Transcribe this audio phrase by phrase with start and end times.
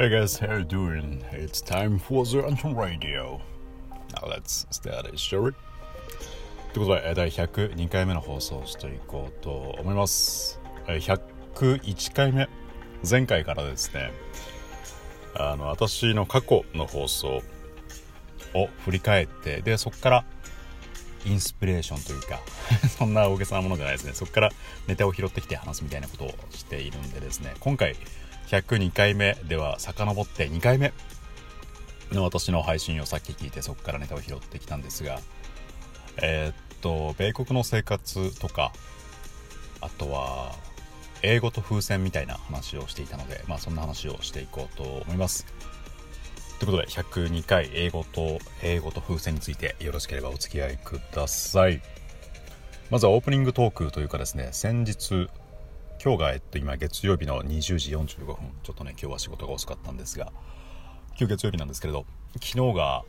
[0.00, 1.24] Hey guys, how you doing?
[1.32, 3.40] It's time for the Anton Radio.
[4.14, 5.52] Now let's start it, shall we?
[6.72, 10.60] ということで、第102回目の放送をしていこうと思います。
[10.86, 12.48] 101回目、
[13.10, 14.12] 前回からですね、
[15.34, 17.42] あの、私の過去の放送
[18.54, 20.24] を振り返って、で、そこから
[21.26, 22.38] インスピレーションというか、
[22.96, 24.12] そんな大げさなものじゃないですね。
[24.12, 24.50] そこから
[24.86, 27.96] ネタを拾ってきて話すみたいなことをしているんでですね、今回、
[28.48, 30.92] 102回目では遡って2回目
[32.12, 35.20] の私の配信をさっき聞いてそこからネタを拾ってきたんですが
[36.22, 38.72] えーっと米国の生活とか
[39.80, 40.52] あとは
[41.22, 45.46] 英語と風船みたいな話をしていたのでまあそんな話をしていこうと思います。
[46.58, 51.80] ということで102回英語と英語と風船についてよろしければお付き合いください。
[52.90, 55.28] まずはオープニングトークというかですね先日
[56.02, 58.36] 今日が、えっと、今月曜日の20時45分。
[58.62, 60.32] ちょっとね今日は仕事が遅かったんですが
[61.18, 62.06] 今日月曜日なんですけれど
[62.40, 63.04] 昨日が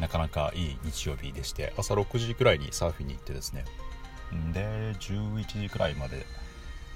[0.00, 3.64] なかなかいい日曜日でして朝6時くらいにサーフィンに行ってですね
[4.52, 4.60] で
[4.98, 6.26] 11時くらいまで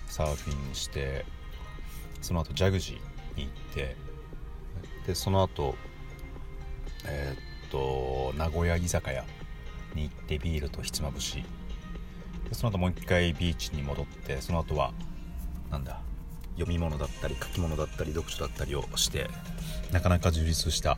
[0.09, 1.25] サーフィンして
[2.23, 3.97] その後ジャグジーに行って
[5.07, 5.77] でその後
[7.07, 9.25] えーっと名古屋居酒屋
[9.95, 11.45] に行ってビールとひつまぶし。
[12.49, 14.93] でその後もう一回ビーチに戻ってその後は
[15.71, 16.01] なんだ
[16.55, 19.29] 読み物だったり書き物だったり読書だったりをして
[19.93, 20.97] なかなか充実した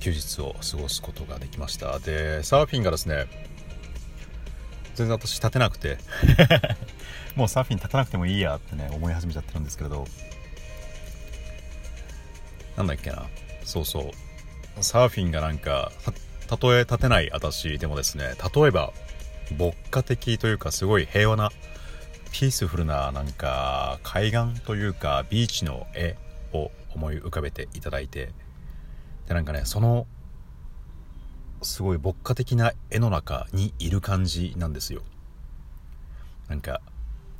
[0.00, 1.98] 休日を過ごすことができました。
[2.00, 3.26] でサーフィンがですね
[4.94, 5.98] 全然私立てなくて
[7.36, 10.06] もうサーフィン立てなくてもいいやってね思い始めちゃってるんですけれど。
[12.76, 13.28] なんだっけな。
[13.64, 14.82] そうそう。
[14.82, 15.92] サーフィンがなんか
[16.48, 18.92] たとえ立てない私でもですね例えば
[19.58, 21.50] 牧歌的というかすごい平和な
[22.32, 26.16] ピースフルななんか海岸というかビーチの絵
[26.54, 28.32] を思い浮かべていただいて
[29.28, 30.06] でなんかねその
[31.60, 35.02] すごい牧歌的な絵の中にいる感じなんですよ。
[36.48, 36.80] なんか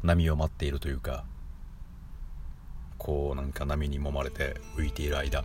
[0.03, 1.25] 波を待っているというか
[2.99, 5.43] こうなんか波に揉まれて浮いている間。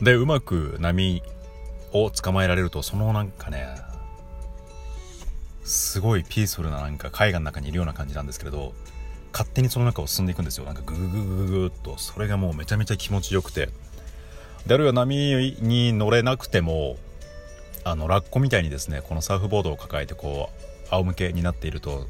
[0.00, 1.22] でうまく波
[1.92, 3.66] を捕まえられるとそのなんかね
[5.68, 8.72] すごいピースフルななんか絵画の中にいるような感じなんですけれど
[9.32, 10.64] 勝手にその中を進んでいくんですよ。
[10.64, 11.98] なんかグググググっと。
[11.98, 13.68] それがもうめちゃめちゃ気持ちよくて。
[14.66, 16.96] であるいは波に乗れなくても
[17.84, 20.50] あのラッコみたいにですねこのサーフボードを抱えてこ
[20.90, 22.06] う仰向けになっていると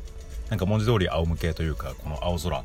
[0.48, 2.62] なんか文字通り仰向けというかこの青空。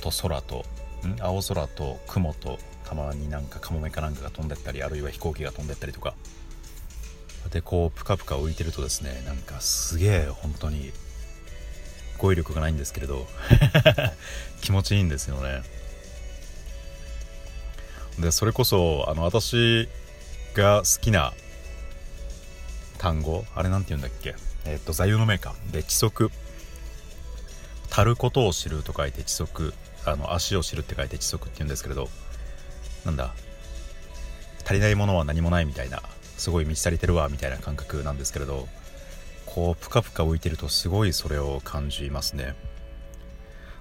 [0.00, 0.64] と空と
[1.04, 1.20] ん？
[1.20, 6.14] 青空と雲とたまになんかカモメかなんかが飛んでったりあるいは飛行機が飛んでったりとか。
[7.50, 10.92] でこうプカプカ浮いてるとですねなんかすげえ本当に
[12.18, 13.26] 語彙力がないんですけれど
[14.60, 15.62] 気持ちいいんですよね。
[18.18, 19.88] でそれこそあの私
[20.54, 21.32] が好きな
[22.98, 24.34] 単語あれなんて言うんだっけ？
[24.64, 25.54] えっと座右の銘か。
[25.70, 26.30] で知足。
[27.90, 29.72] 足ることを知ると書いて知足。
[30.04, 32.08] あの足を知るって書いて知足って言うんですけれど
[33.04, 33.32] なんだ？
[34.64, 36.02] 足りないものは何もないみたいな。
[36.38, 38.68] すごい満ち足りてるわみたいな感覚なんですけれど
[39.44, 42.54] こうプカプカ浮いてるとすごいそれを感じますね。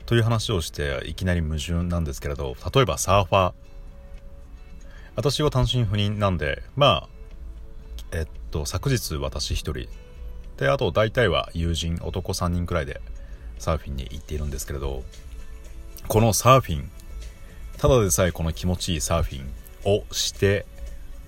[0.06, 3.54] という話をしていきなり矛盾なんですけれど例えばサーファー。
[5.16, 7.10] 私は単身赴任なんでまあ
[8.12, 9.88] えっと昨日私一人。
[10.58, 13.00] であと大体は友人男3人くらいで
[13.60, 15.04] サーフィンに行っているんですけれど
[16.08, 16.90] このサーフィン
[17.78, 19.48] ただでさえこの気持ちいいサーフィン
[19.86, 20.66] をして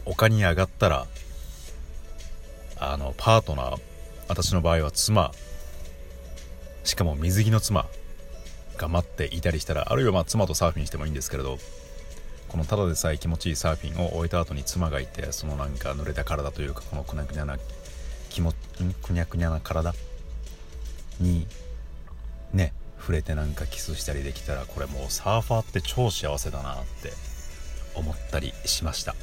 [0.10, 1.06] 丘に上がったら
[2.78, 3.80] あのパートナー
[4.28, 5.32] 私の場合は妻
[6.84, 7.86] しかも水着の妻
[8.78, 11.58] が待っていたりしたらあるいはま妻とサーフィンしてもいいんですけれど
[12.48, 17.58] このただでさえ気持ちいいサーフィンを終えた後に妻がいてそのなんか濡れた体というかこのくにゃくにゃな
[18.30, 18.54] 気も
[19.04, 19.94] くにゃくにゃな体？
[21.20, 21.46] に
[22.54, 27.12] ね触れてなんかキスしたりできたらこれもうサーファーって超幸せだなって
[27.96, 29.16] 思ったりしました。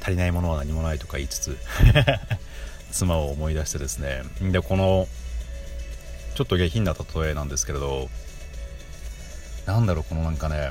[0.00, 1.58] 足りないものは何もないとか言いつつ
[2.92, 4.22] 妻を思い出してですね。
[4.40, 5.08] でこの
[6.34, 8.08] ちょっと下品な例えなんですけれど
[9.66, 10.70] なんだろうこのなんかね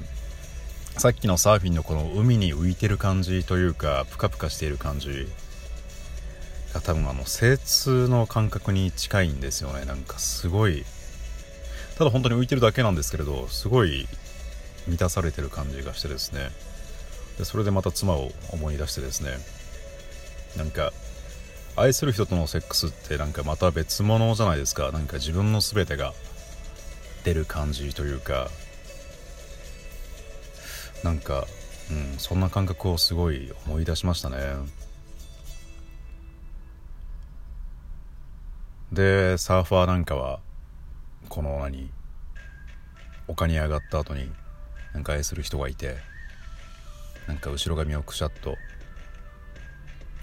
[0.97, 5.27] さっきのサーフィンのこの海に浮いてる感じというかプカプカしている感じ
[6.73, 9.85] が多分あの精通の感覚に近いんですよね。
[9.85, 10.85] なんかすごい
[11.97, 14.07] ただ本当に浮いてるだけなんですけれどすごい
[14.87, 16.49] 満たされてる感じがしてですね。
[17.37, 19.37] でそれでまた妻を思い出してですね
[20.57, 20.91] なんか
[21.77, 24.91] 愛する人とのセックスってなんかまた別物じゃないですか。
[24.91, 26.13] なんか自分の全てが
[27.23, 28.49] 出る感じというか。
[31.03, 31.45] なんか、
[31.91, 34.37] うん、そんな感覚をすごい思い出しましたね。
[38.91, 40.39] でサーファーなんかは
[41.29, 41.91] この何
[43.27, 44.31] 丘に上がった後に
[44.93, 46.16] なんか愛する人がいて。
[47.27, 48.57] なんか後ろ髪をくしゃっと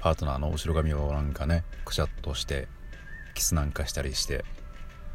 [0.01, 2.69] パートナーの後ろ髪をなんかねくしゃっとして
[3.35, 4.45] キスなんかしたりして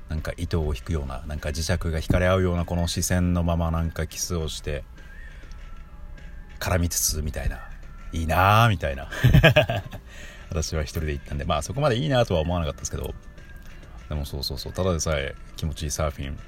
[0.09, 4.83] なんか糸を引くようななんか磁石が惹かれ合うようなこの視線のままなんかキスをして
[6.59, 7.59] 絡みつつみたいな。
[8.11, 9.07] いいなーみたいな。
[10.49, 13.13] 私は一人で行ったんでまあそこまでいいなとは思わなかったですけど。
[14.09, 14.73] でもそうそうそう。
[14.73, 16.39] ただでさえ気持ちいいサーフィン。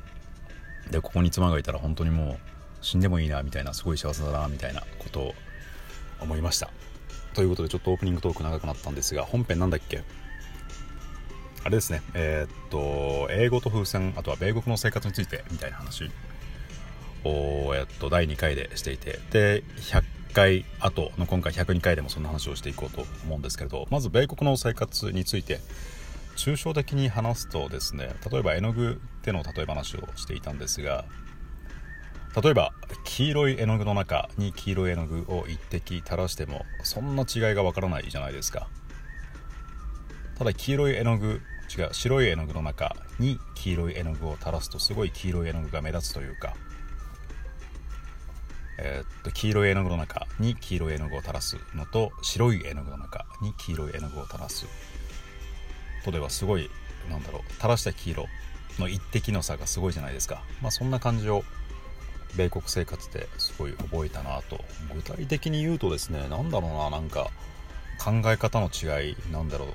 [0.90, 2.38] でここに妻がいたら本当にもう
[2.82, 5.36] 死んでもいいなみたいなすごい幸せだなみたいなことを
[6.20, 6.70] 思いました。
[7.34, 10.04] ということでちょっとオープニングトーク長くなったんですが本編なんだっけ？
[11.64, 12.02] あれですね。
[12.14, 16.10] えー、っと英語と風船あとは米国の生活についてみたいな話
[17.24, 20.04] を、えっと、第2回でしていてで100
[20.34, 25.60] 回後の今回102回でもそんな話をしていこうと思うんですけれどまず米国の生活について
[26.36, 31.06] 抽象的に話すとですね例えば絵の具での例え話をしていたんですが
[32.40, 32.74] 例えば
[33.04, 38.68] 黄色い絵の具の中に黄色い絵の具を1滴垂らしてもそんな違いがわからないじゃないですか。
[40.38, 41.42] ただ黄色い絵の具
[41.78, 46.56] 違う白い絵の具の中に黄色い絵の具を垂らすとすごい黄色い絵の具が目立つというか。
[48.84, 54.66] えー、っと黄色い絵の具の中に黄色い絵の具を垂らすのと白い絵の具の中に黄色い絵の具を垂らす。
[56.04, 56.70] とではすごい
[57.10, 58.26] なんだろう垂らした黄色
[58.80, 60.44] の一滴の差がすごいじゃないですか。
[60.62, 61.44] まあそんな感じを
[62.36, 64.64] 米国生活ですごい覚えたなと。
[64.94, 67.30] 具体的に言うとですね何だろうななんか
[68.00, 69.68] 考え方の違いなんだろう。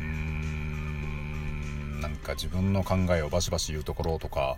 [0.00, 4.56] うーんなんか自分の考えをバシバシ言うところとか。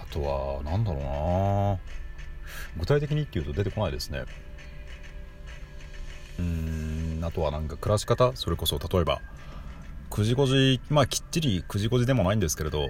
[0.00, 1.78] あとは何だろうな。
[2.78, 4.24] 具体的にっていうと出てこないですね。
[6.38, 6.44] うー
[7.20, 9.20] んあとはなんか暮らし方それこそ例えば
[10.10, 12.88] 9時5時まあきっちり9時5時でもないんですけれど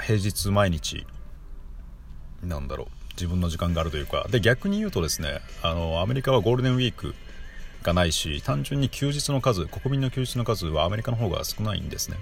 [0.00, 1.06] 平日毎日
[2.42, 2.86] なんだろう。
[3.12, 4.26] 自分の時間があるというか。
[4.30, 7.14] で逆に言うとですねあのアメリカはゴールデンウィーク
[7.82, 12.16] がないし単純に休日の数国民の休日の数はアメリカの方が少ないんですね。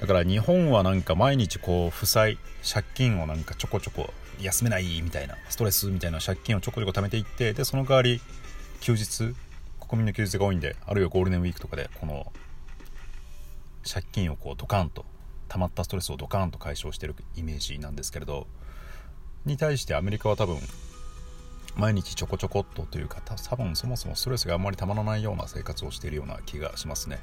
[0.00, 8.20] だから日本はなんか毎日こう負債借金をなんかちょこちょこ休めないみたいなストレスみたいな借金をちょこちょこ貯めていってでその代わり
[8.80, 9.34] 休日
[9.80, 12.30] 国民の休日が多いんであるいはゴールデンウィークとかでこの
[13.90, 15.06] 借金をこうドカンと
[15.48, 18.46] 溜まったストレスをドカーンと解消してるイメージなんですけれど
[19.44, 20.58] に対してアメリカは多分
[21.76, 27.20] 毎日ちょこちょこっとというか多分そもそもストレスがあんまりたまらないような生活をしているような気がしますね。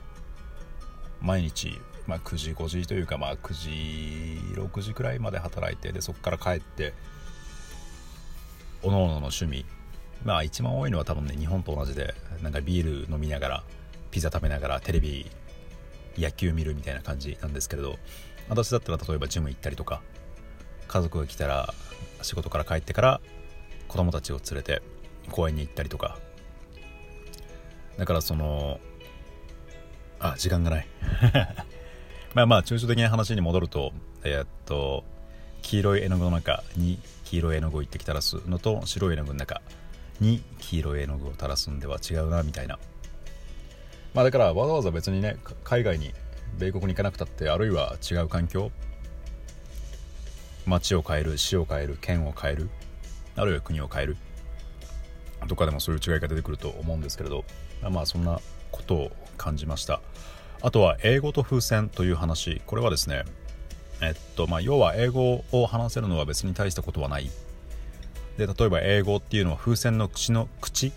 [1.21, 6.93] 毎日、まあ、9時5時というか、まあ、9時6時くらいまで働いてでそこから帰って
[8.83, 9.65] おのおのの趣味。
[10.23, 13.63] まあ一番多いのは多分ね日本と同じでなんかビール飲みながら
[14.11, 15.25] ピザ食べながらテレビ
[16.17, 17.97] 野球見るみたいな感じなんですけれど
[18.49, 20.01] 私だったら例えばジム行ったりとか
[20.87, 21.73] 家族が来たら
[22.21, 23.21] 仕事から帰ってから
[23.87, 24.81] 子供たちを連れて
[25.31, 26.17] 公園に行ったりとか。
[27.97, 28.79] だからその
[30.19, 30.87] あ時間がない。
[32.33, 33.93] まあまあ抽象的な話に戻ると
[34.23, 35.03] え、っと
[35.61, 39.61] 黄色い絵の具の中に黄色い絵の具を一滴垂らすのと白い絵の具の中
[40.19, 42.79] に黄色い絵の具を垂らすんでは違うなみたいな。
[44.13, 46.13] まあだからわざわざ別にね海外に
[46.57, 48.71] 米国に行かなくたってあるいは違う環境
[50.67, 52.69] 街を変える市を変える県を変える
[53.35, 54.17] あるいは国を変える
[55.47, 57.43] とかでもそういう違いが出てくると思うんですけれど
[57.89, 58.39] まあそんな
[58.71, 60.01] ことを感じました。
[60.61, 62.61] あとは英語と風船という話。
[62.65, 63.23] これはですね
[64.01, 67.29] えっとまあ要は英語を話せるのは別に大したことはない。
[68.37, 70.93] で例えば英語っていうのは風船の口の口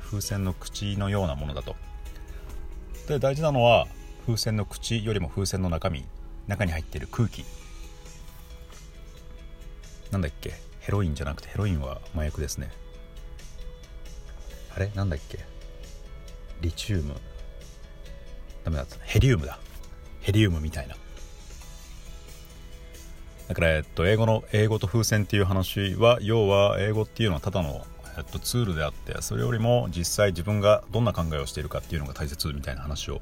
[0.00, 1.76] 風船の口のようなものだと。
[3.10, 3.86] で大事なのは
[4.24, 6.04] 風船の口よりも風船の中身
[6.46, 7.44] 中に入っている空気。
[10.10, 10.52] なんだっけ？
[10.80, 12.70] ヘロインじゃなくてヘロインは麻薬ですね。
[14.74, 14.90] あれ？
[14.94, 15.38] なんだっけ？
[16.60, 17.14] リチウム。
[18.64, 18.96] ダメだった。
[19.02, 19.58] ヘリウムだ。
[20.20, 20.96] ヘリウムみたいな。
[23.48, 27.84] だから、えっと、英語の英語と風船っていう話は要は英語っていうのはただの
[28.18, 33.20] えっと、ツールであってそれよりも実際自分がどんな考えをしているかっていうのが大切みたいな話を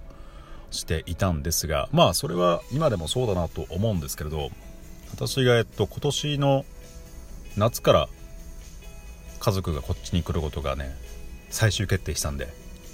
[0.70, 4.50] していたんですがまあそれは今でもそうだなと思うんですけれど
[5.12, 6.64] 私が、えっと、今年の
[7.56, 8.08] 夏から
[9.40, 10.94] 家族がこっちに来ることがね
[11.50, 12.48] 最終決定したんで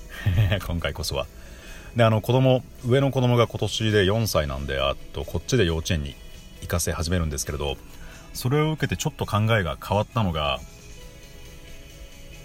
[0.67, 1.27] 今回こそは。
[1.97, 6.17] であの子供上の子供が今年で4歳なんであとこっちで幼稚園に
[6.61, 7.77] 行かせ始めるんですけれど
[8.33, 10.59] それを受けてちょっと考えが変わったのが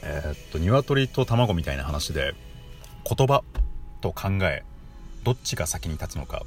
[0.03, 2.33] えー、っと鶏と卵みたいな話で
[3.05, 3.43] 言葉
[4.01, 4.63] と考え
[5.23, 6.43] どっちが先に立つのか。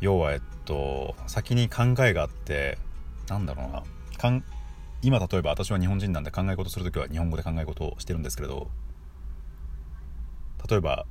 [0.00, 2.78] 要はえっと先に考えがあって
[3.28, 3.82] なんだろうな。
[4.18, 4.44] かん
[5.00, 8.68] 今例えば私は日本人なんで考え事する時は日本語で考え事をしてるんですけれど
[10.68, 11.06] 例えば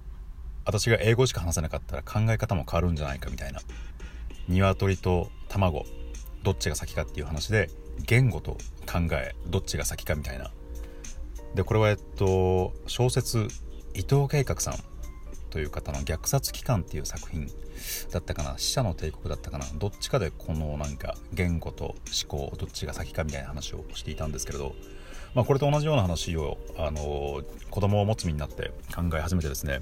[0.63, 3.59] 私が英語しか話せなかったら考え方も変わるんじゃないかみたいな。
[4.47, 5.85] 鶏と卵
[6.43, 7.69] どっちが先かっていう話で
[8.05, 10.51] 言語と考えどっちが先かみたいな。
[11.55, 13.47] でこれはえっと小説
[13.93, 14.75] 伊藤計画さん
[15.49, 17.47] という方の「虐殺機関」っていう作品
[18.11, 18.57] だったかな。
[18.57, 19.65] 死者の帝国だったかな。
[19.75, 21.95] どっちかでこのなんか言語と思
[22.27, 24.75] 考どっちが先かみたいな話をしていたんですけれど、
[25.33, 29.81] まあ、これと同じような話をあの子供を持つ身になって考え始めてですね。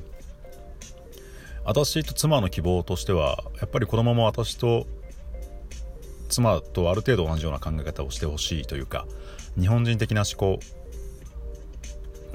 [1.66, 4.88] 私と妻の希望としてはやっぱり子供も私と
[6.30, 9.06] 妻とある程度同じような考え方をしてほしいというか
[9.60, 10.60] 日本人的な思考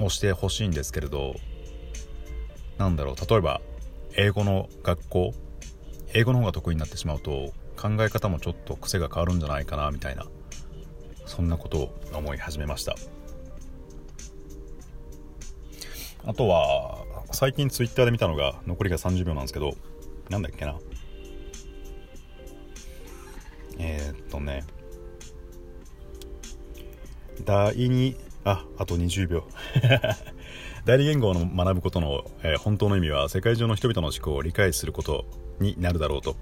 [0.03, 1.35] をしてほしいんですけれど
[2.77, 3.61] なんだろう例えば
[4.15, 5.33] 英語の学校
[6.13, 10.25] 英語の方が得意になってしまうと考え方もちょっと癖が変わるんじゃないかなみたいな
[11.25, 12.95] そんなことを思い始めました。
[16.27, 19.73] あとは最近ツイッターで見たのが残りが30秒なんですけど
[20.29, 20.79] なんだっけな。
[24.35, 24.63] とね
[27.43, 29.43] 第2ああと20秒。
[30.85, 35.25] 代理言語を学ぶことの、えー、本当の意味は世界中の人々の思考を理解すること
[35.59, 36.35] になるだろうと。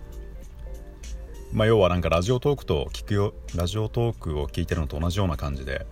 [1.54, 5.86] まあ要はなんかラジオトークと聞くよラジオトークを聞いてるのと同じような感じで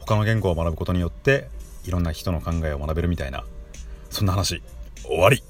[0.00, 1.48] 他の言語を学ぶことによって
[1.84, 3.44] いろんな人の考えを学べるみたいな
[4.10, 4.62] そんな話。
[5.02, 5.42] 終わり。